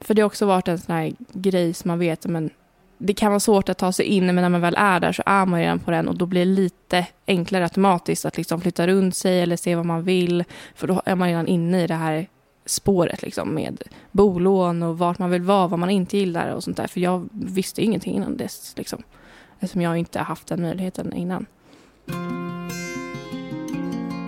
För 0.00 0.14
det 0.14 0.22
har 0.22 0.26
också 0.26 0.46
varit 0.46 0.68
en 0.68 0.78
sån 0.78 0.94
här 0.94 1.12
grej 1.32 1.74
som 1.74 1.88
man 1.88 1.98
vet, 1.98 2.26
men 2.26 2.50
det 2.98 3.14
kan 3.14 3.30
vara 3.30 3.40
svårt 3.40 3.68
att 3.68 3.78
ta 3.78 3.92
sig 3.92 4.06
in, 4.06 4.26
men 4.26 4.34
när 4.34 4.48
man 4.48 4.60
väl 4.60 4.74
är 4.78 5.00
där 5.00 5.12
så 5.12 5.22
är 5.26 5.46
man 5.46 5.60
redan 5.60 5.78
på 5.78 5.90
den 5.90 6.08
och 6.08 6.18
då 6.18 6.26
blir 6.26 6.40
det 6.40 6.52
lite 6.52 7.06
enklare 7.26 7.64
automatiskt 7.64 8.24
att 8.24 8.36
liksom 8.36 8.60
flytta 8.60 8.86
runt 8.86 9.16
sig 9.16 9.40
eller 9.40 9.56
se 9.56 9.76
vad 9.76 9.86
man 9.86 10.02
vill. 10.02 10.44
För 10.74 10.86
då 10.86 11.02
är 11.04 11.14
man 11.14 11.28
redan 11.28 11.46
inne 11.46 11.84
i 11.84 11.86
det 11.86 11.94
här 11.94 12.26
spåret 12.66 13.22
liksom 13.22 13.54
med 13.54 13.82
bolån 14.12 14.82
och 14.82 14.98
vart 14.98 15.18
man 15.18 15.30
vill 15.30 15.42
vara, 15.42 15.66
vad 15.66 15.78
man 15.78 15.90
inte 15.90 16.18
gillar 16.18 16.48
och 16.54 16.64
sånt 16.64 16.76
där. 16.76 16.86
För 16.86 17.00
jag 17.00 17.28
visste 17.32 17.82
ingenting 17.82 18.14
innan 18.14 18.36
dess 18.36 18.72
liksom. 18.76 19.02
Eftersom 19.60 19.82
jag 19.82 19.96
inte 19.96 20.20
haft 20.20 20.46
den 20.46 20.62
möjligheten 20.62 21.12
innan. 21.12 21.46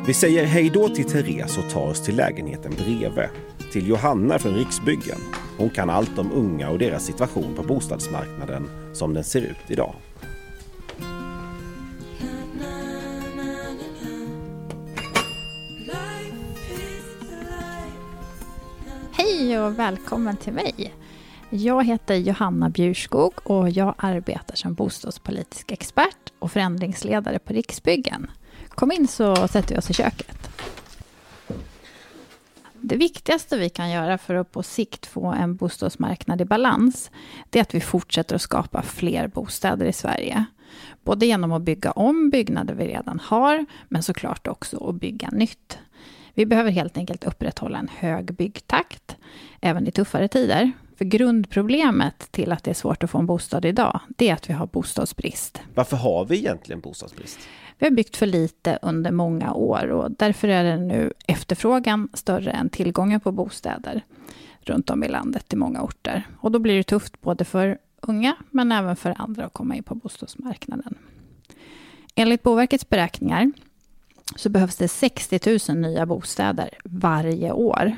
Vi 0.06 0.14
säger 0.14 0.46
hej 0.46 0.70
då 0.70 0.88
till 0.88 1.04
Therese 1.04 1.58
och 1.58 1.70
tar 1.70 1.86
oss 1.86 2.04
till 2.04 2.16
lägenheten 2.16 2.72
bredvid. 2.76 3.28
Till 3.72 3.88
Johanna 3.88 4.38
från 4.38 4.54
Riksbyggen. 4.54 5.18
Hon 5.58 5.70
kan 5.70 5.90
allt 5.90 6.18
om 6.18 6.32
unga 6.32 6.70
och 6.70 6.78
deras 6.78 7.06
situation 7.06 7.54
på 7.54 7.62
bostadsmarknaden 7.62 8.70
som 8.92 9.14
den 9.14 9.24
ser 9.24 9.40
ut 9.40 9.56
idag. 9.68 9.94
Hej 19.12 19.60
och 19.60 19.78
välkommen 19.78 20.36
till 20.36 20.52
mig. 20.52 20.94
Jag 21.50 21.84
heter 21.84 22.14
Johanna 22.14 22.68
Bjurskog 22.68 23.32
och 23.44 23.70
jag 23.70 23.94
arbetar 23.98 24.54
som 24.54 24.74
bostadspolitisk 24.74 25.72
expert 25.72 26.32
och 26.38 26.52
förändringsledare 26.52 27.38
på 27.38 27.52
Riksbyggen. 27.52 28.30
Kom 28.74 28.92
in 28.92 29.08
så 29.08 29.48
sätter 29.48 29.74
vi 29.74 29.78
oss 29.78 29.90
i 29.90 29.94
köket. 29.94 30.42
Det 32.84 32.96
viktigaste 32.96 33.58
vi 33.58 33.68
kan 33.68 33.90
göra 33.90 34.18
för 34.18 34.34
att 34.34 34.52
på 34.52 34.62
sikt 34.62 35.06
få 35.06 35.26
en 35.26 35.56
bostadsmarknad 35.56 36.40
i 36.40 36.44
balans, 36.44 37.10
det 37.50 37.58
är 37.58 37.62
att 37.62 37.74
vi 37.74 37.80
fortsätter 37.80 38.34
att 38.34 38.42
skapa 38.42 38.82
fler 38.82 39.28
bostäder 39.28 39.86
i 39.86 39.92
Sverige. 39.92 40.44
Både 41.04 41.26
genom 41.26 41.52
att 41.52 41.62
bygga 41.62 41.90
om 41.90 42.30
byggnader 42.30 42.74
vi 42.74 42.86
redan 42.86 43.20
har, 43.24 43.66
men 43.88 44.02
såklart 44.02 44.46
också 44.46 44.88
att 44.88 44.94
bygga 44.94 45.28
nytt. 45.32 45.78
Vi 46.34 46.46
behöver 46.46 46.70
helt 46.70 46.96
enkelt 46.96 47.24
upprätthålla 47.24 47.78
en 47.78 47.90
hög 47.96 48.34
byggtakt, 48.34 49.16
även 49.60 49.86
i 49.86 49.90
tuffare 49.90 50.28
tider. 50.28 50.72
För 51.02 51.06
grundproblemet 51.06 52.32
till 52.32 52.52
att 52.52 52.64
det 52.64 52.70
är 52.70 52.74
svårt 52.74 53.04
att 53.04 53.10
få 53.10 53.18
en 53.18 53.26
bostad 53.26 53.64
idag, 53.64 54.00
det 54.08 54.28
är 54.28 54.34
att 54.34 54.50
vi 54.50 54.54
har 54.54 54.66
bostadsbrist. 54.66 55.60
Varför 55.74 55.96
har 55.96 56.24
vi 56.24 56.38
egentligen 56.38 56.80
bostadsbrist? 56.80 57.38
Vi 57.78 57.86
har 57.86 57.90
byggt 57.90 58.16
för 58.16 58.26
lite 58.26 58.78
under 58.82 59.10
många 59.10 59.52
år 59.52 59.86
och 59.90 60.10
därför 60.10 60.48
är 60.48 60.64
det 60.64 60.76
nu 60.76 61.12
efterfrågan 61.26 62.08
större 62.14 62.50
än 62.50 62.68
tillgången 62.68 63.20
på 63.20 63.32
bostäder 63.32 64.04
runt 64.60 64.90
om 64.90 65.04
i 65.04 65.08
landet 65.08 65.52
i 65.52 65.56
många 65.56 65.82
orter. 65.82 66.26
Och 66.40 66.52
då 66.52 66.58
blir 66.58 66.76
det 66.76 66.82
tufft 66.82 67.20
både 67.20 67.44
för 67.44 67.78
unga 68.00 68.36
men 68.50 68.72
även 68.72 68.96
för 68.96 69.14
andra 69.18 69.44
att 69.44 69.52
komma 69.52 69.76
in 69.76 69.82
på 69.82 69.94
bostadsmarknaden. 69.94 70.94
Enligt 72.14 72.42
Boverkets 72.42 72.88
beräkningar 72.88 73.52
så 74.36 74.48
behövs 74.48 74.76
det 74.76 74.88
60 74.88 75.58
000 75.68 75.78
nya 75.78 76.06
bostäder 76.06 76.70
varje 76.84 77.52
år. 77.52 77.96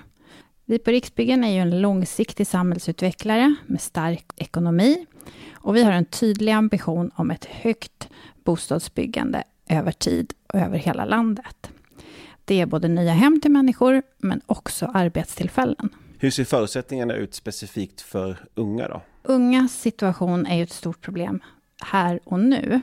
Vi 0.66 0.78
på 0.78 0.90
Riksbyggen 0.90 1.44
är 1.44 1.52
ju 1.52 1.58
en 1.58 1.80
långsiktig 1.80 2.46
samhällsutvecklare 2.46 3.54
med 3.66 3.80
stark 3.80 4.24
ekonomi 4.36 5.06
och 5.52 5.76
vi 5.76 5.82
har 5.82 5.92
en 5.92 6.04
tydlig 6.04 6.52
ambition 6.52 7.10
om 7.14 7.30
ett 7.30 7.44
högt 7.44 8.08
bostadsbyggande 8.44 9.44
över 9.68 9.92
tid 9.92 10.32
och 10.52 10.58
över 10.60 10.78
hela 10.78 11.04
landet. 11.04 11.70
Det 12.44 12.60
är 12.60 12.66
både 12.66 12.88
nya 12.88 13.12
hem 13.12 13.40
till 13.40 13.50
människor, 13.50 14.02
men 14.18 14.40
också 14.46 14.86
arbetstillfällen. 14.94 15.88
Hur 16.18 16.30
ser 16.30 16.44
förutsättningarna 16.44 17.14
ut 17.14 17.34
specifikt 17.34 18.00
för 18.00 18.36
unga 18.54 18.88
då? 18.88 19.02
Ungas 19.22 19.80
situation 19.80 20.46
är 20.46 20.56
ju 20.56 20.62
ett 20.62 20.72
stort 20.72 21.00
problem 21.00 21.42
här 21.82 22.20
och 22.24 22.40
nu. 22.40 22.80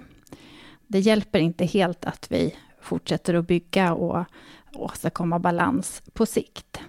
Det 0.88 1.00
hjälper 1.00 1.39
inte 1.39 1.65
helt 1.65 2.05
att 2.05 2.31
vi 2.31 2.55
fortsätter 2.81 3.33
att 3.33 3.47
bygga 3.47 3.93
och 3.93 4.25
åstadkomma 4.73 5.39
balans 5.39 6.01
på 6.13 6.25
sikt. 6.25 6.79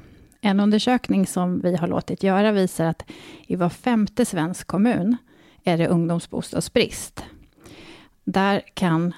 En 0.45 0.61
undersökning 0.61 1.27
som 1.27 1.61
vi 1.61 1.77
har 1.77 1.89
låtit 1.89 2.23
göra 2.23 2.53
visar 2.53 2.85
att 2.85 3.11
i 3.47 3.57
var 3.57 3.69
femte 3.69 4.25
svensk 4.25 4.67
kommun 4.67 5.17
är 5.65 5.79
det 5.79 5.89
ungdomsbostadsbrist. 5.89 7.25
Där 8.25 8.63
kan 8.75 9.15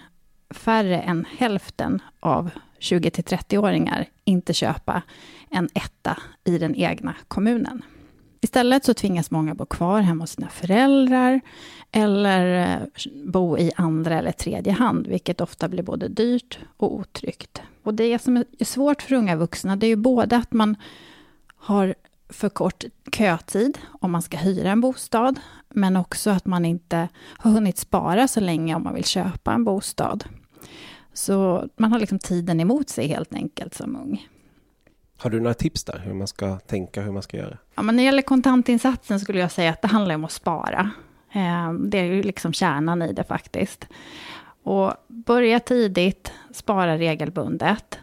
färre 0.51 1.01
än 1.01 1.27
hälften 1.39 2.03
av 2.21 2.51
20 2.79 3.11
till 3.11 3.25
30-åringar 3.25 4.07
inte 4.25 4.55
köpa 4.55 5.03
en 5.51 5.69
etta 5.75 6.19
i 6.45 6.59
den 6.59 6.75
egna 6.75 7.15
kommunen. 7.29 7.83
Istället 8.41 8.85
så 8.85 8.95
tvingas 8.95 9.31
många 9.31 9.55
bo 9.55 9.67
kvar 9.67 10.01
hemma 10.01 10.23
hos 10.23 10.31
sina 10.31 10.49
föräldrar 10.49 11.41
eller 11.93 12.73
eh, 12.75 13.05
bo 13.25 13.59
i 13.59 13.73
andra 13.77 14.19
eller 14.19 14.33
tredje 14.33 14.73
hand, 14.73 15.07
vilket 15.07 15.41
ofta 15.41 15.69
blir 15.69 15.83
både 15.83 16.09
dyrt 16.09 16.59
och 16.77 16.95
otryggt. 16.95 17.63
Och 17.83 17.95
det 17.95 18.23
som 18.23 18.37
är 18.37 18.65
svårt 18.65 19.03
för 19.03 19.15
unga 19.15 19.37
vuxna, 19.37 19.77
det 19.77 19.87
är 19.87 19.89
ju 19.89 19.97
både 19.97 20.37
att 20.37 20.53
man 20.53 20.77
har 21.65 21.95
för 22.29 22.49
kort 22.49 22.85
kötid 23.13 23.79
om 24.01 24.11
man 24.11 24.23
ska 24.23 24.37
hyra 24.37 24.71
en 24.71 24.81
bostad, 24.81 25.41
men 25.69 25.97
också 25.97 26.31
att 26.31 26.47
man 26.47 26.65
inte 26.65 27.09
har 27.17 27.51
hunnit 27.51 27.79
spara 27.79 28.29
så 28.29 28.41
länge 28.41 28.75
om 28.75 28.83
man 28.83 28.95
vill 28.95 29.05
köpa 29.05 29.53
en 29.53 29.65
bostad. 29.65 30.25
Så 31.13 31.69
man 31.77 31.93
har 31.93 31.99
liksom 31.99 32.19
tiden 32.19 32.61
emot 32.61 32.89
sig 32.89 33.07
helt 33.07 33.35
enkelt 33.35 33.75
som 33.75 33.97
ung. 33.97 34.29
Har 35.19 35.31
du 35.31 35.41
några 35.41 35.55
tips 35.55 35.85
där, 35.85 35.99
hur 35.99 36.15
man 36.15 36.27
ska 36.27 36.59
tänka, 36.59 37.03
hur 37.03 37.13
man 37.13 37.23
ska 37.23 37.37
göra? 37.37 37.59
Ja, 37.75 37.83
men 37.83 37.97
när 37.97 38.03
det 38.03 38.07
gäller 38.07 38.23
kontantinsatsen 38.23 39.21
skulle 39.21 39.41
jag 39.41 39.51
säga 39.51 39.71
att 39.71 39.83
det 39.83 39.89
handlar 39.89 40.15
om 40.15 40.25
att 40.25 40.33
spara. 40.33 40.91
Eh, 41.33 41.73
det 41.73 41.99
är 41.99 42.05
ju 42.05 42.23
liksom 42.23 42.53
kärnan 42.53 43.03
i 43.03 43.13
det 43.13 43.25
faktiskt. 43.25 43.87
Och 44.63 44.93
börja 45.09 45.61
tidigt, 45.61 46.33
spara 46.53 46.99
regelbundet. 46.99 47.99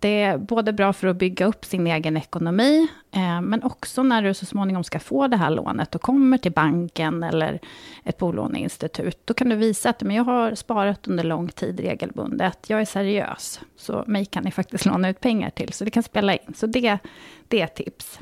Det 0.00 0.22
är 0.22 0.38
både 0.38 0.72
bra 0.72 0.92
för 0.92 1.08
att 1.08 1.16
bygga 1.16 1.46
upp 1.46 1.64
sin 1.64 1.86
egen 1.86 2.16
ekonomi, 2.16 2.88
eh, 3.10 3.40
men 3.40 3.62
också 3.62 4.02
när 4.02 4.22
du 4.22 4.34
så 4.34 4.46
småningom 4.46 4.84
ska 4.84 4.98
få 4.98 5.28
det 5.28 5.36
här 5.36 5.50
lånet 5.50 5.94
och 5.94 6.02
kommer 6.02 6.38
till 6.38 6.52
banken 6.52 7.22
eller 7.22 7.60
ett 8.04 8.18
bolåneinstitut. 8.18 9.18
Då 9.24 9.34
kan 9.34 9.48
du 9.48 9.56
visa 9.56 9.90
att 9.90 10.02
men 10.02 10.16
jag 10.16 10.24
har 10.24 10.54
sparat 10.54 11.08
under 11.08 11.24
lång 11.24 11.48
tid 11.48 11.80
regelbundet. 11.80 12.70
Jag 12.70 12.80
är 12.80 12.84
seriös, 12.84 13.60
så 13.76 14.04
mig 14.06 14.24
kan 14.24 14.44
ni 14.44 14.50
faktiskt 14.50 14.86
låna 14.86 15.08
ut 15.08 15.20
pengar 15.20 15.50
till. 15.50 15.72
Så 15.72 15.84
det 15.84 15.90
kan 15.90 16.02
spela 16.02 16.32
in. 16.32 16.54
Så 16.56 16.66
det, 16.66 16.98
det 17.48 17.60
är 17.60 17.64
ett 17.64 17.74
tips. 17.74 18.20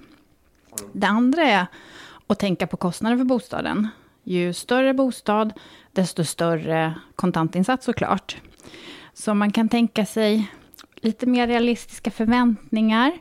Det 0.92 1.06
andra 1.06 1.42
är 1.42 1.66
att 2.26 2.38
tänka 2.38 2.66
på 2.66 2.76
kostnaden 2.76 3.18
för 3.18 3.24
bostaden. 3.24 3.88
Ju 4.22 4.52
större 4.52 4.94
bostad, 4.94 5.52
desto 5.92 6.24
större 6.24 6.94
kontantinsats 7.16 7.84
såklart. 7.84 8.36
Så 9.14 9.34
man 9.34 9.52
kan 9.52 9.68
tänka 9.68 10.06
sig 10.06 10.50
lite 11.06 11.26
mer 11.26 11.46
realistiska 11.46 12.10
förväntningar. 12.10 13.12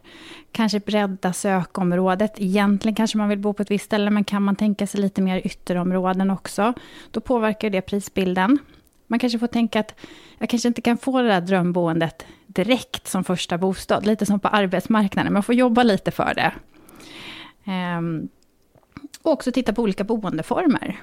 Kanske 0.51 0.79
bredda 0.79 1.33
sökområdet. 1.33 2.33
Egentligen 2.37 2.95
kanske 2.95 3.17
man 3.17 3.29
vill 3.29 3.39
bo 3.39 3.53
på 3.53 3.61
ett 3.61 3.71
visst 3.71 3.85
ställe, 3.85 4.09
men 4.09 4.23
kan 4.23 4.43
man 4.43 4.55
tänka 4.55 4.87
sig 4.87 5.01
lite 5.01 5.21
mer 5.21 5.41
ytterområden 5.45 6.31
också, 6.31 6.73
då 7.11 7.19
påverkar 7.19 7.69
det 7.69 7.81
prisbilden. 7.81 8.59
Man 9.07 9.19
kanske 9.19 9.39
får 9.39 9.47
tänka 9.47 9.79
att 9.79 9.95
jag 10.37 10.49
kanske 10.49 10.67
inte 10.67 10.81
kan 10.81 10.97
få 10.97 11.21
det 11.21 11.27
där 11.27 11.41
drömboendet 11.41 12.25
direkt 12.47 13.07
som 13.07 13.23
första 13.23 13.57
bostad, 13.57 14.05
lite 14.05 14.25
som 14.25 14.39
på 14.39 14.47
arbetsmarknaden, 14.47 15.33
Man 15.33 15.43
får 15.43 15.55
jobba 15.55 15.83
lite 15.83 16.11
för 16.11 16.33
det. 16.33 16.53
Ehm, 17.71 18.29
och 19.21 19.31
också 19.31 19.51
titta 19.51 19.73
på 19.73 19.81
olika 19.81 20.03
boendeformer. 20.03 21.01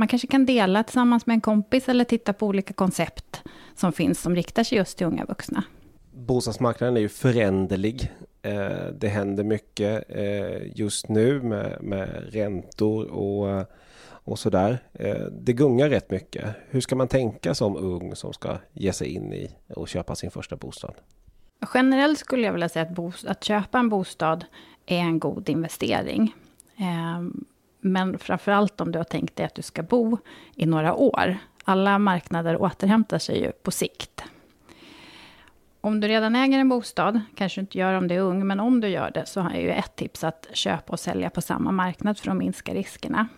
Man 0.00 0.08
kanske 0.08 0.28
kan 0.28 0.46
dela 0.46 0.82
tillsammans 0.82 1.26
med 1.26 1.34
en 1.34 1.40
kompis 1.40 1.88
eller 1.88 2.04
titta 2.04 2.32
på 2.32 2.46
olika 2.46 2.74
koncept 2.74 3.42
som 3.74 3.92
finns 3.92 4.20
som 4.20 4.34
riktar 4.34 4.64
sig 4.64 4.78
just 4.78 4.98
till 4.98 5.06
unga 5.06 5.24
vuxna. 5.24 5.64
Bostadsmarknaden 6.12 6.96
är 6.96 7.00
ju 7.00 7.08
föränderlig. 7.08 8.12
Eh, 8.42 8.86
det 8.98 9.08
händer 9.08 9.44
mycket 9.44 10.04
eh, 10.08 10.78
just 10.78 11.08
nu 11.08 11.42
med, 11.42 11.82
med 11.82 12.08
räntor 12.32 13.04
och, 13.04 13.66
och 14.02 14.38
sådär. 14.38 14.78
Eh, 14.92 15.24
det 15.32 15.52
gungar 15.52 15.88
rätt 15.88 16.10
mycket. 16.10 16.44
Hur 16.68 16.80
ska 16.80 16.96
man 16.96 17.08
tänka 17.08 17.54
som 17.54 17.76
ung 17.76 18.16
som 18.16 18.32
ska 18.32 18.56
ge 18.72 18.92
sig 18.92 19.08
in 19.08 19.32
i 19.32 19.50
och 19.68 19.88
köpa 19.88 20.14
sin 20.14 20.30
första 20.30 20.56
bostad? 20.56 20.94
Generellt 21.74 22.18
skulle 22.18 22.46
jag 22.46 22.52
vilja 22.52 22.68
säga 22.68 22.86
att, 22.86 23.24
att 23.24 23.44
köpa 23.44 23.78
en 23.78 23.88
bostad 23.88 24.44
är 24.86 24.98
en 24.98 25.18
god 25.18 25.48
investering. 25.48 26.34
Men 27.80 28.18
framför 28.18 28.52
allt 28.52 28.80
om 28.80 28.92
du 28.92 28.98
har 28.98 29.04
tänkt 29.04 29.36
dig 29.36 29.46
att 29.46 29.54
du 29.54 29.62
ska 29.62 29.82
bo 29.82 30.18
i 30.56 30.66
några 30.66 30.94
år. 30.94 31.38
Alla 31.64 31.98
marknader 31.98 32.62
återhämtar 32.62 33.18
sig 33.18 33.42
ju 33.42 33.52
på 33.52 33.70
sikt. 33.70 34.24
Om 35.80 36.00
du 36.00 36.08
redan 36.08 36.36
äger 36.36 36.58
en 36.58 36.68
bostad, 36.68 37.20
kanske 37.34 37.60
du 37.60 37.62
inte 37.62 37.78
gör 37.78 37.94
om 37.94 38.08
du 38.08 38.14
är 38.14 38.20
ung, 38.20 38.46
men 38.46 38.60
om 38.60 38.80
du 38.80 38.88
gör 38.88 39.10
det 39.10 39.26
så 39.26 39.40
har 39.40 39.50
jag 39.50 39.62
ju 39.62 39.70
ett 39.70 39.96
tips 39.96 40.24
att 40.24 40.46
köpa 40.52 40.92
och 40.92 41.00
sälja 41.00 41.30
på 41.30 41.40
samma 41.40 41.72
marknad 41.72 42.18
för 42.18 42.30
att 42.30 42.36
minska 42.36 42.74
riskerna. 42.74 43.28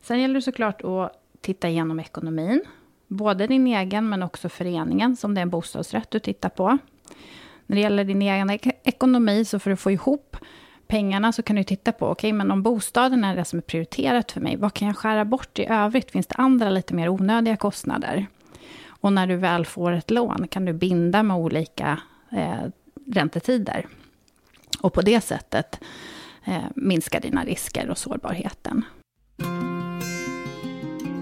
Sen 0.00 0.20
gäller 0.20 0.34
det 0.34 0.42
såklart 0.42 0.84
att 0.84 1.12
titta 1.40 1.68
igenom 1.68 2.00
ekonomin. 2.00 2.64
Både 3.08 3.46
din 3.46 3.66
egen 3.66 4.08
men 4.08 4.22
också 4.22 4.48
föreningen, 4.48 5.16
som 5.16 5.34
det 5.34 5.40
är 5.40 5.42
en 5.42 5.50
bostadsrätt 5.50 6.10
du 6.10 6.18
tittar 6.18 6.48
på. 6.48 6.78
När 7.66 7.76
det 7.76 7.82
gäller 7.82 8.04
din 8.04 8.22
egen 8.22 8.50
ekonomi 8.84 9.44
så 9.44 9.58
får 9.58 9.70
du 9.70 9.76
få 9.76 9.90
ihop 9.90 10.36
pengarna 10.86 11.32
så 11.32 11.42
kan 11.42 11.56
du 11.56 11.64
titta 11.64 11.92
på, 11.92 12.06
okej, 12.06 12.28
okay, 12.28 12.32
men 12.32 12.50
om 12.50 12.62
bostaden 12.62 13.24
är 13.24 13.36
det 13.36 13.44
som 13.44 13.58
är 13.58 13.62
prioriterat 13.62 14.32
för 14.32 14.40
mig, 14.40 14.56
vad 14.56 14.74
kan 14.74 14.88
jag 14.88 14.96
skära 14.96 15.24
bort 15.24 15.58
i 15.58 15.66
övrigt? 15.66 16.10
Finns 16.10 16.26
det 16.26 16.34
andra 16.34 16.70
lite 16.70 16.94
mer 16.94 17.08
onödiga 17.08 17.56
kostnader? 17.56 18.26
Och 18.86 19.12
när 19.12 19.26
du 19.26 19.36
väl 19.36 19.66
får 19.66 19.92
ett 19.92 20.10
lån 20.10 20.48
kan 20.48 20.64
du 20.64 20.72
binda 20.72 21.22
med 21.22 21.36
olika 21.36 22.00
eh, 22.32 22.70
räntetider. 23.06 23.86
Och 24.80 24.92
på 24.92 25.02
det 25.02 25.20
sättet 25.20 25.80
eh, 26.44 26.64
minska 26.76 27.20
dina 27.20 27.44
risker 27.44 27.90
och 27.90 27.98
sårbarheten. 27.98 28.84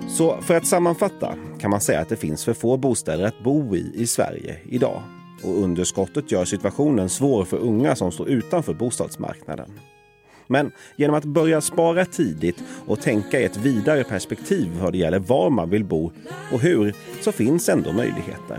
Så 0.09 0.40
för 0.40 0.54
att 0.54 0.66
sammanfatta 0.66 1.35
kan 1.61 1.71
man 1.71 1.81
säga 1.81 2.00
att 2.00 2.09
det 2.09 2.16
finns 2.16 2.45
för 2.45 2.54
få 2.54 2.76
bostäder 2.76 3.25
att 3.25 3.45
bo 3.45 3.76
i 3.76 3.92
i 3.95 4.07
Sverige 4.07 4.59
idag 4.64 5.02
och 5.44 5.62
underskottet 5.62 6.32
gör 6.32 6.44
situationen 6.44 7.08
svår 7.08 7.44
för 7.44 7.56
unga 7.56 7.96
som 7.96 8.12
står 8.12 8.28
utanför 8.28 8.75
bostadsmarknaden. 8.75 9.70
Men 10.46 10.72
genom 10.96 11.16
att 11.16 11.25
börja 11.25 11.61
spara 11.61 12.04
tidigt 12.04 12.62
och 12.87 13.00
tänka 13.00 13.40
i 13.40 13.44
ett 13.44 13.56
vidare 13.56 14.04
perspektiv 14.04 14.70
vad 14.80 14.92
det 14.92 14.99
gäller 14.99 15.18
var 15.18 15.50
man 15.50 15.70
vill 15.70 15.84
bo 15.84 16.12
och 16.52 16.61
hur, 16.61 16.94
så 17.20 17.32
finns 17.32 17.68
ändå 17.68 17.92
möjligheter. 17.92 18.58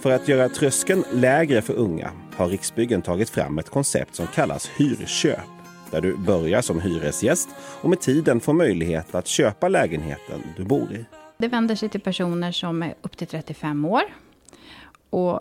För 0.00 0.10
att 0.10 0.28
göra 0.28 0.48
tröskeln 0.48 1.04
lägre 1.12 1.62
för 1.62 1.74
unga 1.74 2.10
har 2.36 2.48
Riksbyggen 2.48 3.02
tagit 3.02 3.30
fram 3.30 3.58
ett 3.58 3.70
koncept 3.70 4.14
som 4.14 4.26
kallas 4.26 4.70
hyrköp. 4.76 5.38
Där 5.90 6.00
du 6.00 6.16
börjar 6.16 6.62
som 6.62 6.80
hyresgäst 6.80 7.48
och 7.82 7.90
med 7.90 8.00
tiden 8.00 8.40
får 8.40 8.52
möjlighet 8.52 9.14
att 9.14 9.26
köpa 9.26 9.68
lägenheten 9.68 10.42
du 10.56 10.64
bor 10.64 10.92
i. 10.92 11.04
Det 11.38 11.48
vänder 11.48 11.74
sig 11.74 11.88
till 11.88 12.00
personer 12.00 12.52
som 12.52 12.82
är 12.82 12.94
upp 13.02 13.16
till 13.16 13.26
35 13.26 13.84
år. 13.84 14.02
Och 15.10 15.40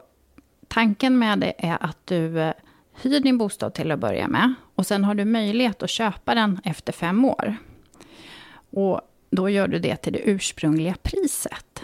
Tanken 0.74 1.20
med 1.20 1.40
det 1.40 1.54
är 1.58 1.78
att 1.80 1.98
du 2.06 2.40
eh, 2.40 2.54
hyr 3.02 3.20
din 3.20 3.38
bostad 3.38 3.74
till 3.74 3.92
att 3.92 4.00
börja 4.00 4.28
med 4.28 4.54
och 4.76 4.86
sen 4.86 5.04
har 5.04 5.16
du 5.16 5.26
möjlighet 5.26 5.84
att 5.84 5.90
köpa 5.90 6.36
den 6.36 6.62
efter 6.64 6.94
fem 6.94 7.26
år. 7.26 7.56
Och 8.70 9.02
då 9.30 9.50
gör 9.50 9.68
du 9.68 9.80
det 9.80 9.96
till 9.96 10.14
det 10.14 10.30
ursprungliga 10.30 10.96
priset. 11.02 11.82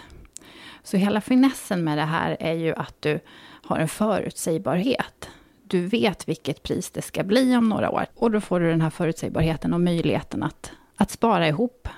Så 0.82 0.96
hela 0.96 1.20
finessen 1.20 1.84
med 1.84 1.98
det 1.98 2.04
här 2.04 2.36
är 2.40 2.52
ju 2.52 2.74
att 2.74 3.02
du 3.02 3.20
har 3.64 3.78
en 3.78 3.88
förutsägbarhet. 3.88 5.28
Du 5.62 5.86
vet 5.86 6.28
vilket 6.28 6.62
pris 6.62 6.90
det 6.90 7.02
ska 7.02 7.22
bli 7.22 7.56
om 7.56 7.68
några 7.68 7.90
år 7.90 8.06
och 8.14 8.30
då 8.30 8.40
får 8.40 8.60
du 8.60 8.70
den 8.70 8.80
här 8.80 8.90
förutsägbarheten 8.90 9.74
och 9.74 9.80
möjligheten 9.80 10.42
att, 10.42 10.72
att 10.96 11.10
spara 11.10 11.48
ihop 11.48 11.88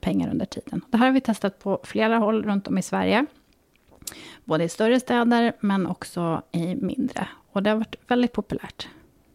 pengar 0.00 0.30
under 0.30 0.46
tiden. 0.46 0.84
Det 0.90 0.96
här 0.96 1.06
har 1.06 1.12
vi 1.12 1.20
testat 1.20 1.58
på 1.58 1.80
flera 1.84 2.18
håll 2.18 2.44
runt 2.44 2.68
om 2.68 2.78
i 2.78 2.82
Sverige 2.82 3.26
både 4.44 4.64
i 4.64 4.68
större 4.68 5.00
städer 5.00 5.52
men 5.60 5.86
också 5.86 6.42
i 6.52 6.74
mindre. 6.74 7.28
Och 7.52 7.62
det 7.62 7.70
har 7.70 7.76
varit 7.76 7.96
väldigt 8.06 8.32
populärt. 8.32 8.88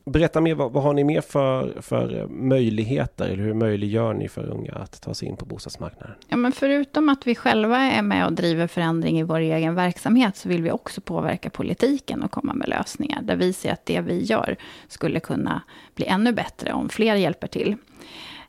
Berätta 0.06 0.42
mer, 0.42 0.56
vad, 0.56 0.72
vad 0.72 0.84
har 0.84 0.94
ni 0.94 1.04
mer 1.04 1.22
för, 1.22 1.82
för 1.82 2.28
möjligheter? 2.28 3.26
Eller 3.26 3.44
hur 3.44 3.54
möjliggör 3.54 4.14
ni 4.14 4.30
för 4.30 4.50
unga 4.50 4.74
att 4.74 5.02
ta 5.02 5.14
sig 5.14 5.28
in 5.28 5.38
på 5.38 5.46
bostadsmarknaden? 5.46 6.16
Ja, 6.28 6.38
men 6.38 6.52
förutom 6.52 7.10
att 7.10 7.28
vi 7.28 7.36
själva 7.36 7.78
är 7.78 8.02
med 8.02 8.26
och 8.26 8.34
driver 8.34 8.68
förändring 8.68 9.20
i 9.20 9.24
vår 9.24 9.40
egen 9.40 9.76
verksamhet, 9.76 10.38
så 10.38 10.50
vill 10.50 10.64
vi 10.64 10.72
också 10.72 11.02
påverka 11.02 11.50
politiken 11.50 12.24
och 12.24 12.32
komma 12.32 12.54
med 12.54 12.70
lösningar, 12.70 13.22
där 13.22 13.36
vi 13.36 13.54
ser 13.54 13.74
att 13.74 13.86
det 13.86 14.02
vi 14.02 14.24
gör 14.24 14.56
skulle 14.88 15.20
kunna 15.20 15.62
bli 15.96 16.06
ännu 16.06 16.32
bättre 16.32 16.74
om 16.74 16.90
fler 16.90 17.16
hjälper 17.16 17.48
till. 17.48 17.76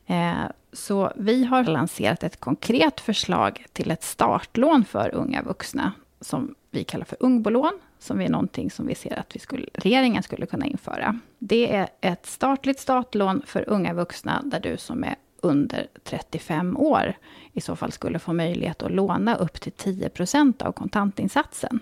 Eh, 0.05 0.33
så 0.73 1.11
vi 1.15 1.45
har 1.45 1.63
lanserat 1.63 2.23
ett 2.23 2.39
konkret 2.39 2.99
förslag 2.99 3.65
till 3.73 3.91
ett 3.91 4.03
startlån 4.03 4.85
för 4.85 5.15
unga 5.15 5.41
vuxna, 5.41 5.91
som 6.25 6.55
vi 6.71 6.83
kallar 6.83 7.05
för 7.05 7.17
ungbolån, 7.19 7.79
som 7.99 8.21
är 8.21 8.29
någonting 8.29 8.71
som 8.71 8.87
vi 8.87 8.95
ser 8.95 9.19
att 9.19 9.35
vi 9.35 9.39
skulle, 9.39 9.67
regeringen 9.73 10.23
skulle 10.23 10.45
kunna 10.45 10.65
införa. 10.65 11.19
Det 11.39 11.75
är 11.75 11.89
ett 12.01 12.25
statligt 12.25 12.79
startlån 12.79 13.41
för 13.45 13.69
unga 13.69 13.93
vuxna, 13.93 14.41
där 14.45 14.59
du 14.59 14.77
som 14.77 15.03
är 15.03 15.15
under 15.41 15.87
35 16.03 16.77
år 16.77 17.17
i 17.53 17.61
så 17.61 17.75
fall 17.75 17.91
skulle 17.91 18.19
få 18.19 18.33
möjlighet 18.33 18.83
att 18.83 18.91
låna 18.91 19.35
upp 19.35 19.61
till 19.61 19.71
10% 19.71 20.63
av 20.63 20.71
kontantinsatsen. 20.71 21.79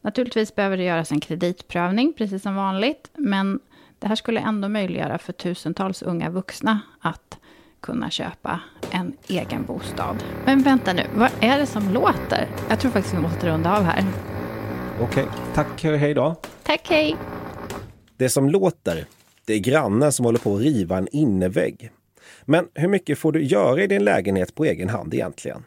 Naturligtvis 0.00 0.54
behöver 0.54 0.76
det 0.76 0.84
göras 0.84 1.12
en 1.12 1.20
kreditprövning, 1.20 2.12
precis 2.12 2.42
som 2.42 2.54
vanligt, 2.54 3.10
men 3.12 3.60
det 3.98 4.08
här 4.08 4.16
skulle 4.16 4.40
ändå 4.40 4.68
möjliggöra 4.68 5.18
för 5.18 5.32
tusentals 5.32 6.02
unga 6.02 6.30
vuxna 6.30 6.80
att 7.00 7.38
kunna 7.84 8.10
köpa 8.10 8.60
en 8.90 9.12
egen 9.28 9.64
bostad. 9.64 10.16
Men 10.44 10.62
vänta 10.62 10.92
nu, 10.92 11.02
vad 11.14 11.30
är 11.40 11.58
det 11.58 11.66
som 11.66 11.92
låter? 11.92 12.48
Jag 12.68 12.80
tror 12.80 12.90
faktiskt 12.90 13.14
vi 13.14 13.18
måste 13.18 13.46
runda 13.46 13.76
av 13.76 13.82
här. 13.82 14.04
Okej, 15.00 15.26
tack 15.54 15.82
hej 15.82 16.14
då. 16.14 16.36
Tack, 16.62 16.86
hej! 16.88 17.16
Det 18.16 18.28
som 18.28 18.48
låter, 18.50 19.06
det 19.44 19.54
är 19.54 19.58
grannen 19.58 20.12
som 20.12 20.24
håller 20.24 20.38
på 20.38 20.56
att 20.56 20.62
riva 20.62 20.98
en 20.98 21.08
innevägg. 21.12 21.90
Men 22.44 22.68
hur 22.74 22.88
mycket 22.88 23.18
får 23.18 23.32
du 23.32 23.42
göra 23.42 23.82
i 23.82 23.86
din 23.86 24.04
lägenhet 24.04 24.54
på 24.54 24.64
egen 24.64 24.88
hand 24.88 25.14
egentligen? 25.14 25.64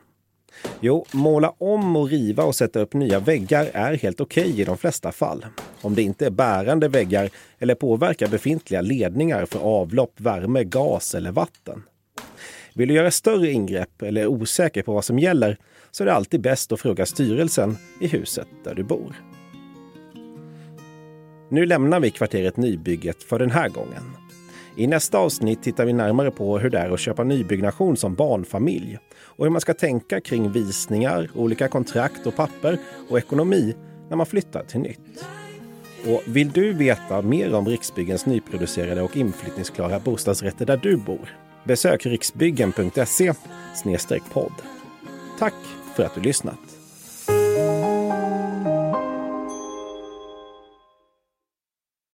Jo, 0.80 1.06
måla 1.12 1.54
om 1.58 1.96
och 1.96 2.10
riva 2.10 2.44
och 2.44 2.56
sätta 2.56 2.80
upp 2.80 2.94
nya 2.94 3.20
väggar 3.20 3.70
är 3.74 3.94
helt 3.94 4.22
okej 4.22 4.50
okay 4.50 4.62
i 4.62 4.66
de 4.66 4.78
flesta 4.78 5.12
fall. 5.12 5.46
Om 5.82 5.96
det 5.96 6.02
inte 6.02 6.26
är 6.26 6.30
bärande 6.30 6.88
väggar 6.88 7.30
eller 7.60 7.76
påverkar 7.76 8.28
befintliga 8.28 8.82
ledningar 8.82 9.46
för 9.46 9.60
avlopp, 9.60 10.14
värme, 10.18 10.64
gas 10.64 11.16
eller 11.16 11.32
vatten. 11.32 11.84
Vill 12.74 12.88
du 12.88 12.94
göra 12.94 13.12
större 13.12 13.52
ingrepp 13.52 14.02
eller 14.02 14.22
är 14.22 14.28
osäker 14.28 14.84
på 14.84 14.94
vad 14.94 15.06
som 15.06 15.20
gäller 15.20 15.58
så 15.92 16.04
är 16.04 16.06
det 16.06 16.14
alltid 16.14 16.42
bäst 16.42 16.72
att 16.72 16.80
fråga 16.80 17.06
styrelsen 17.06 17.78
i 18.02 18.08
huset 18.08 18.48
där 18.64 18.76
du 18.76 18.84
bor. 18.84 19.16
Nu 21.50 21.66
lämnar 21.66 22.00
vi 22.00 22.12
kvarteret 22.12 22.58
Nybygget 22.58 23.24
för 23.24 23.40
den 23.40 23.52
här 23.52 23.70
gången. 23.70 24.04
I 24.78 24.88
nästa 24.88 25.18
avsnitt 25.18 25.64
tittar 25.64 25.86
vi 25.86 25.94
närmare 25.94 26.32
på 26.32 26.60
hur 26.60 26.70
det 26.70 26.78
är 26.78 26.92
att 26.92 27.00
köpa 27.00 27.24
nybyggnation 27.24 27.98
som 27.98 28.16
barnfamilj 28.16 28.98
och 29.20 29.46
hur 29.46 29.52
man 29.52 29.62
ska 29.62 29.74
tänka 29.74 30.22
kring 30.22 30.52
visningar, 30.52 31.30
olika 31.36 31.68
kontrakt 31.68 32.28
och 32.28 32.36
papper 32.36 32.78
och 33.10 33.18
ekonomi 33.18 33.76
när 34.10 34.18
man 34.18 34.26
flyttar 34.26 34.64
till 34.64 34.80
nytt. 34.80 35.26
Och 36.06 36.22
vill 36.26 36.52
du 36.52 36.74
veta 36.74 37.22
mer 37.22 37.54
om 37.54 37.68
Riksbyggens 37.68 38.26
nyproducerade 38.26 39.02
och 39.02 39.18
inflyttningsklara 39.18 40.00
bostadsrätter 40.00 40.66
där 40.66 40.78
du 40.78 40.98
bor? 40.98 41.47
Besök 41.68 42.06
riksbyggen.se 42.06 43.34
podd. 44.34 44.54
Tack 45.40 45.54
för 45.96 46.04
att 46.04 46.16
du 46.16 46.22
lyssnat! 46.22 46.67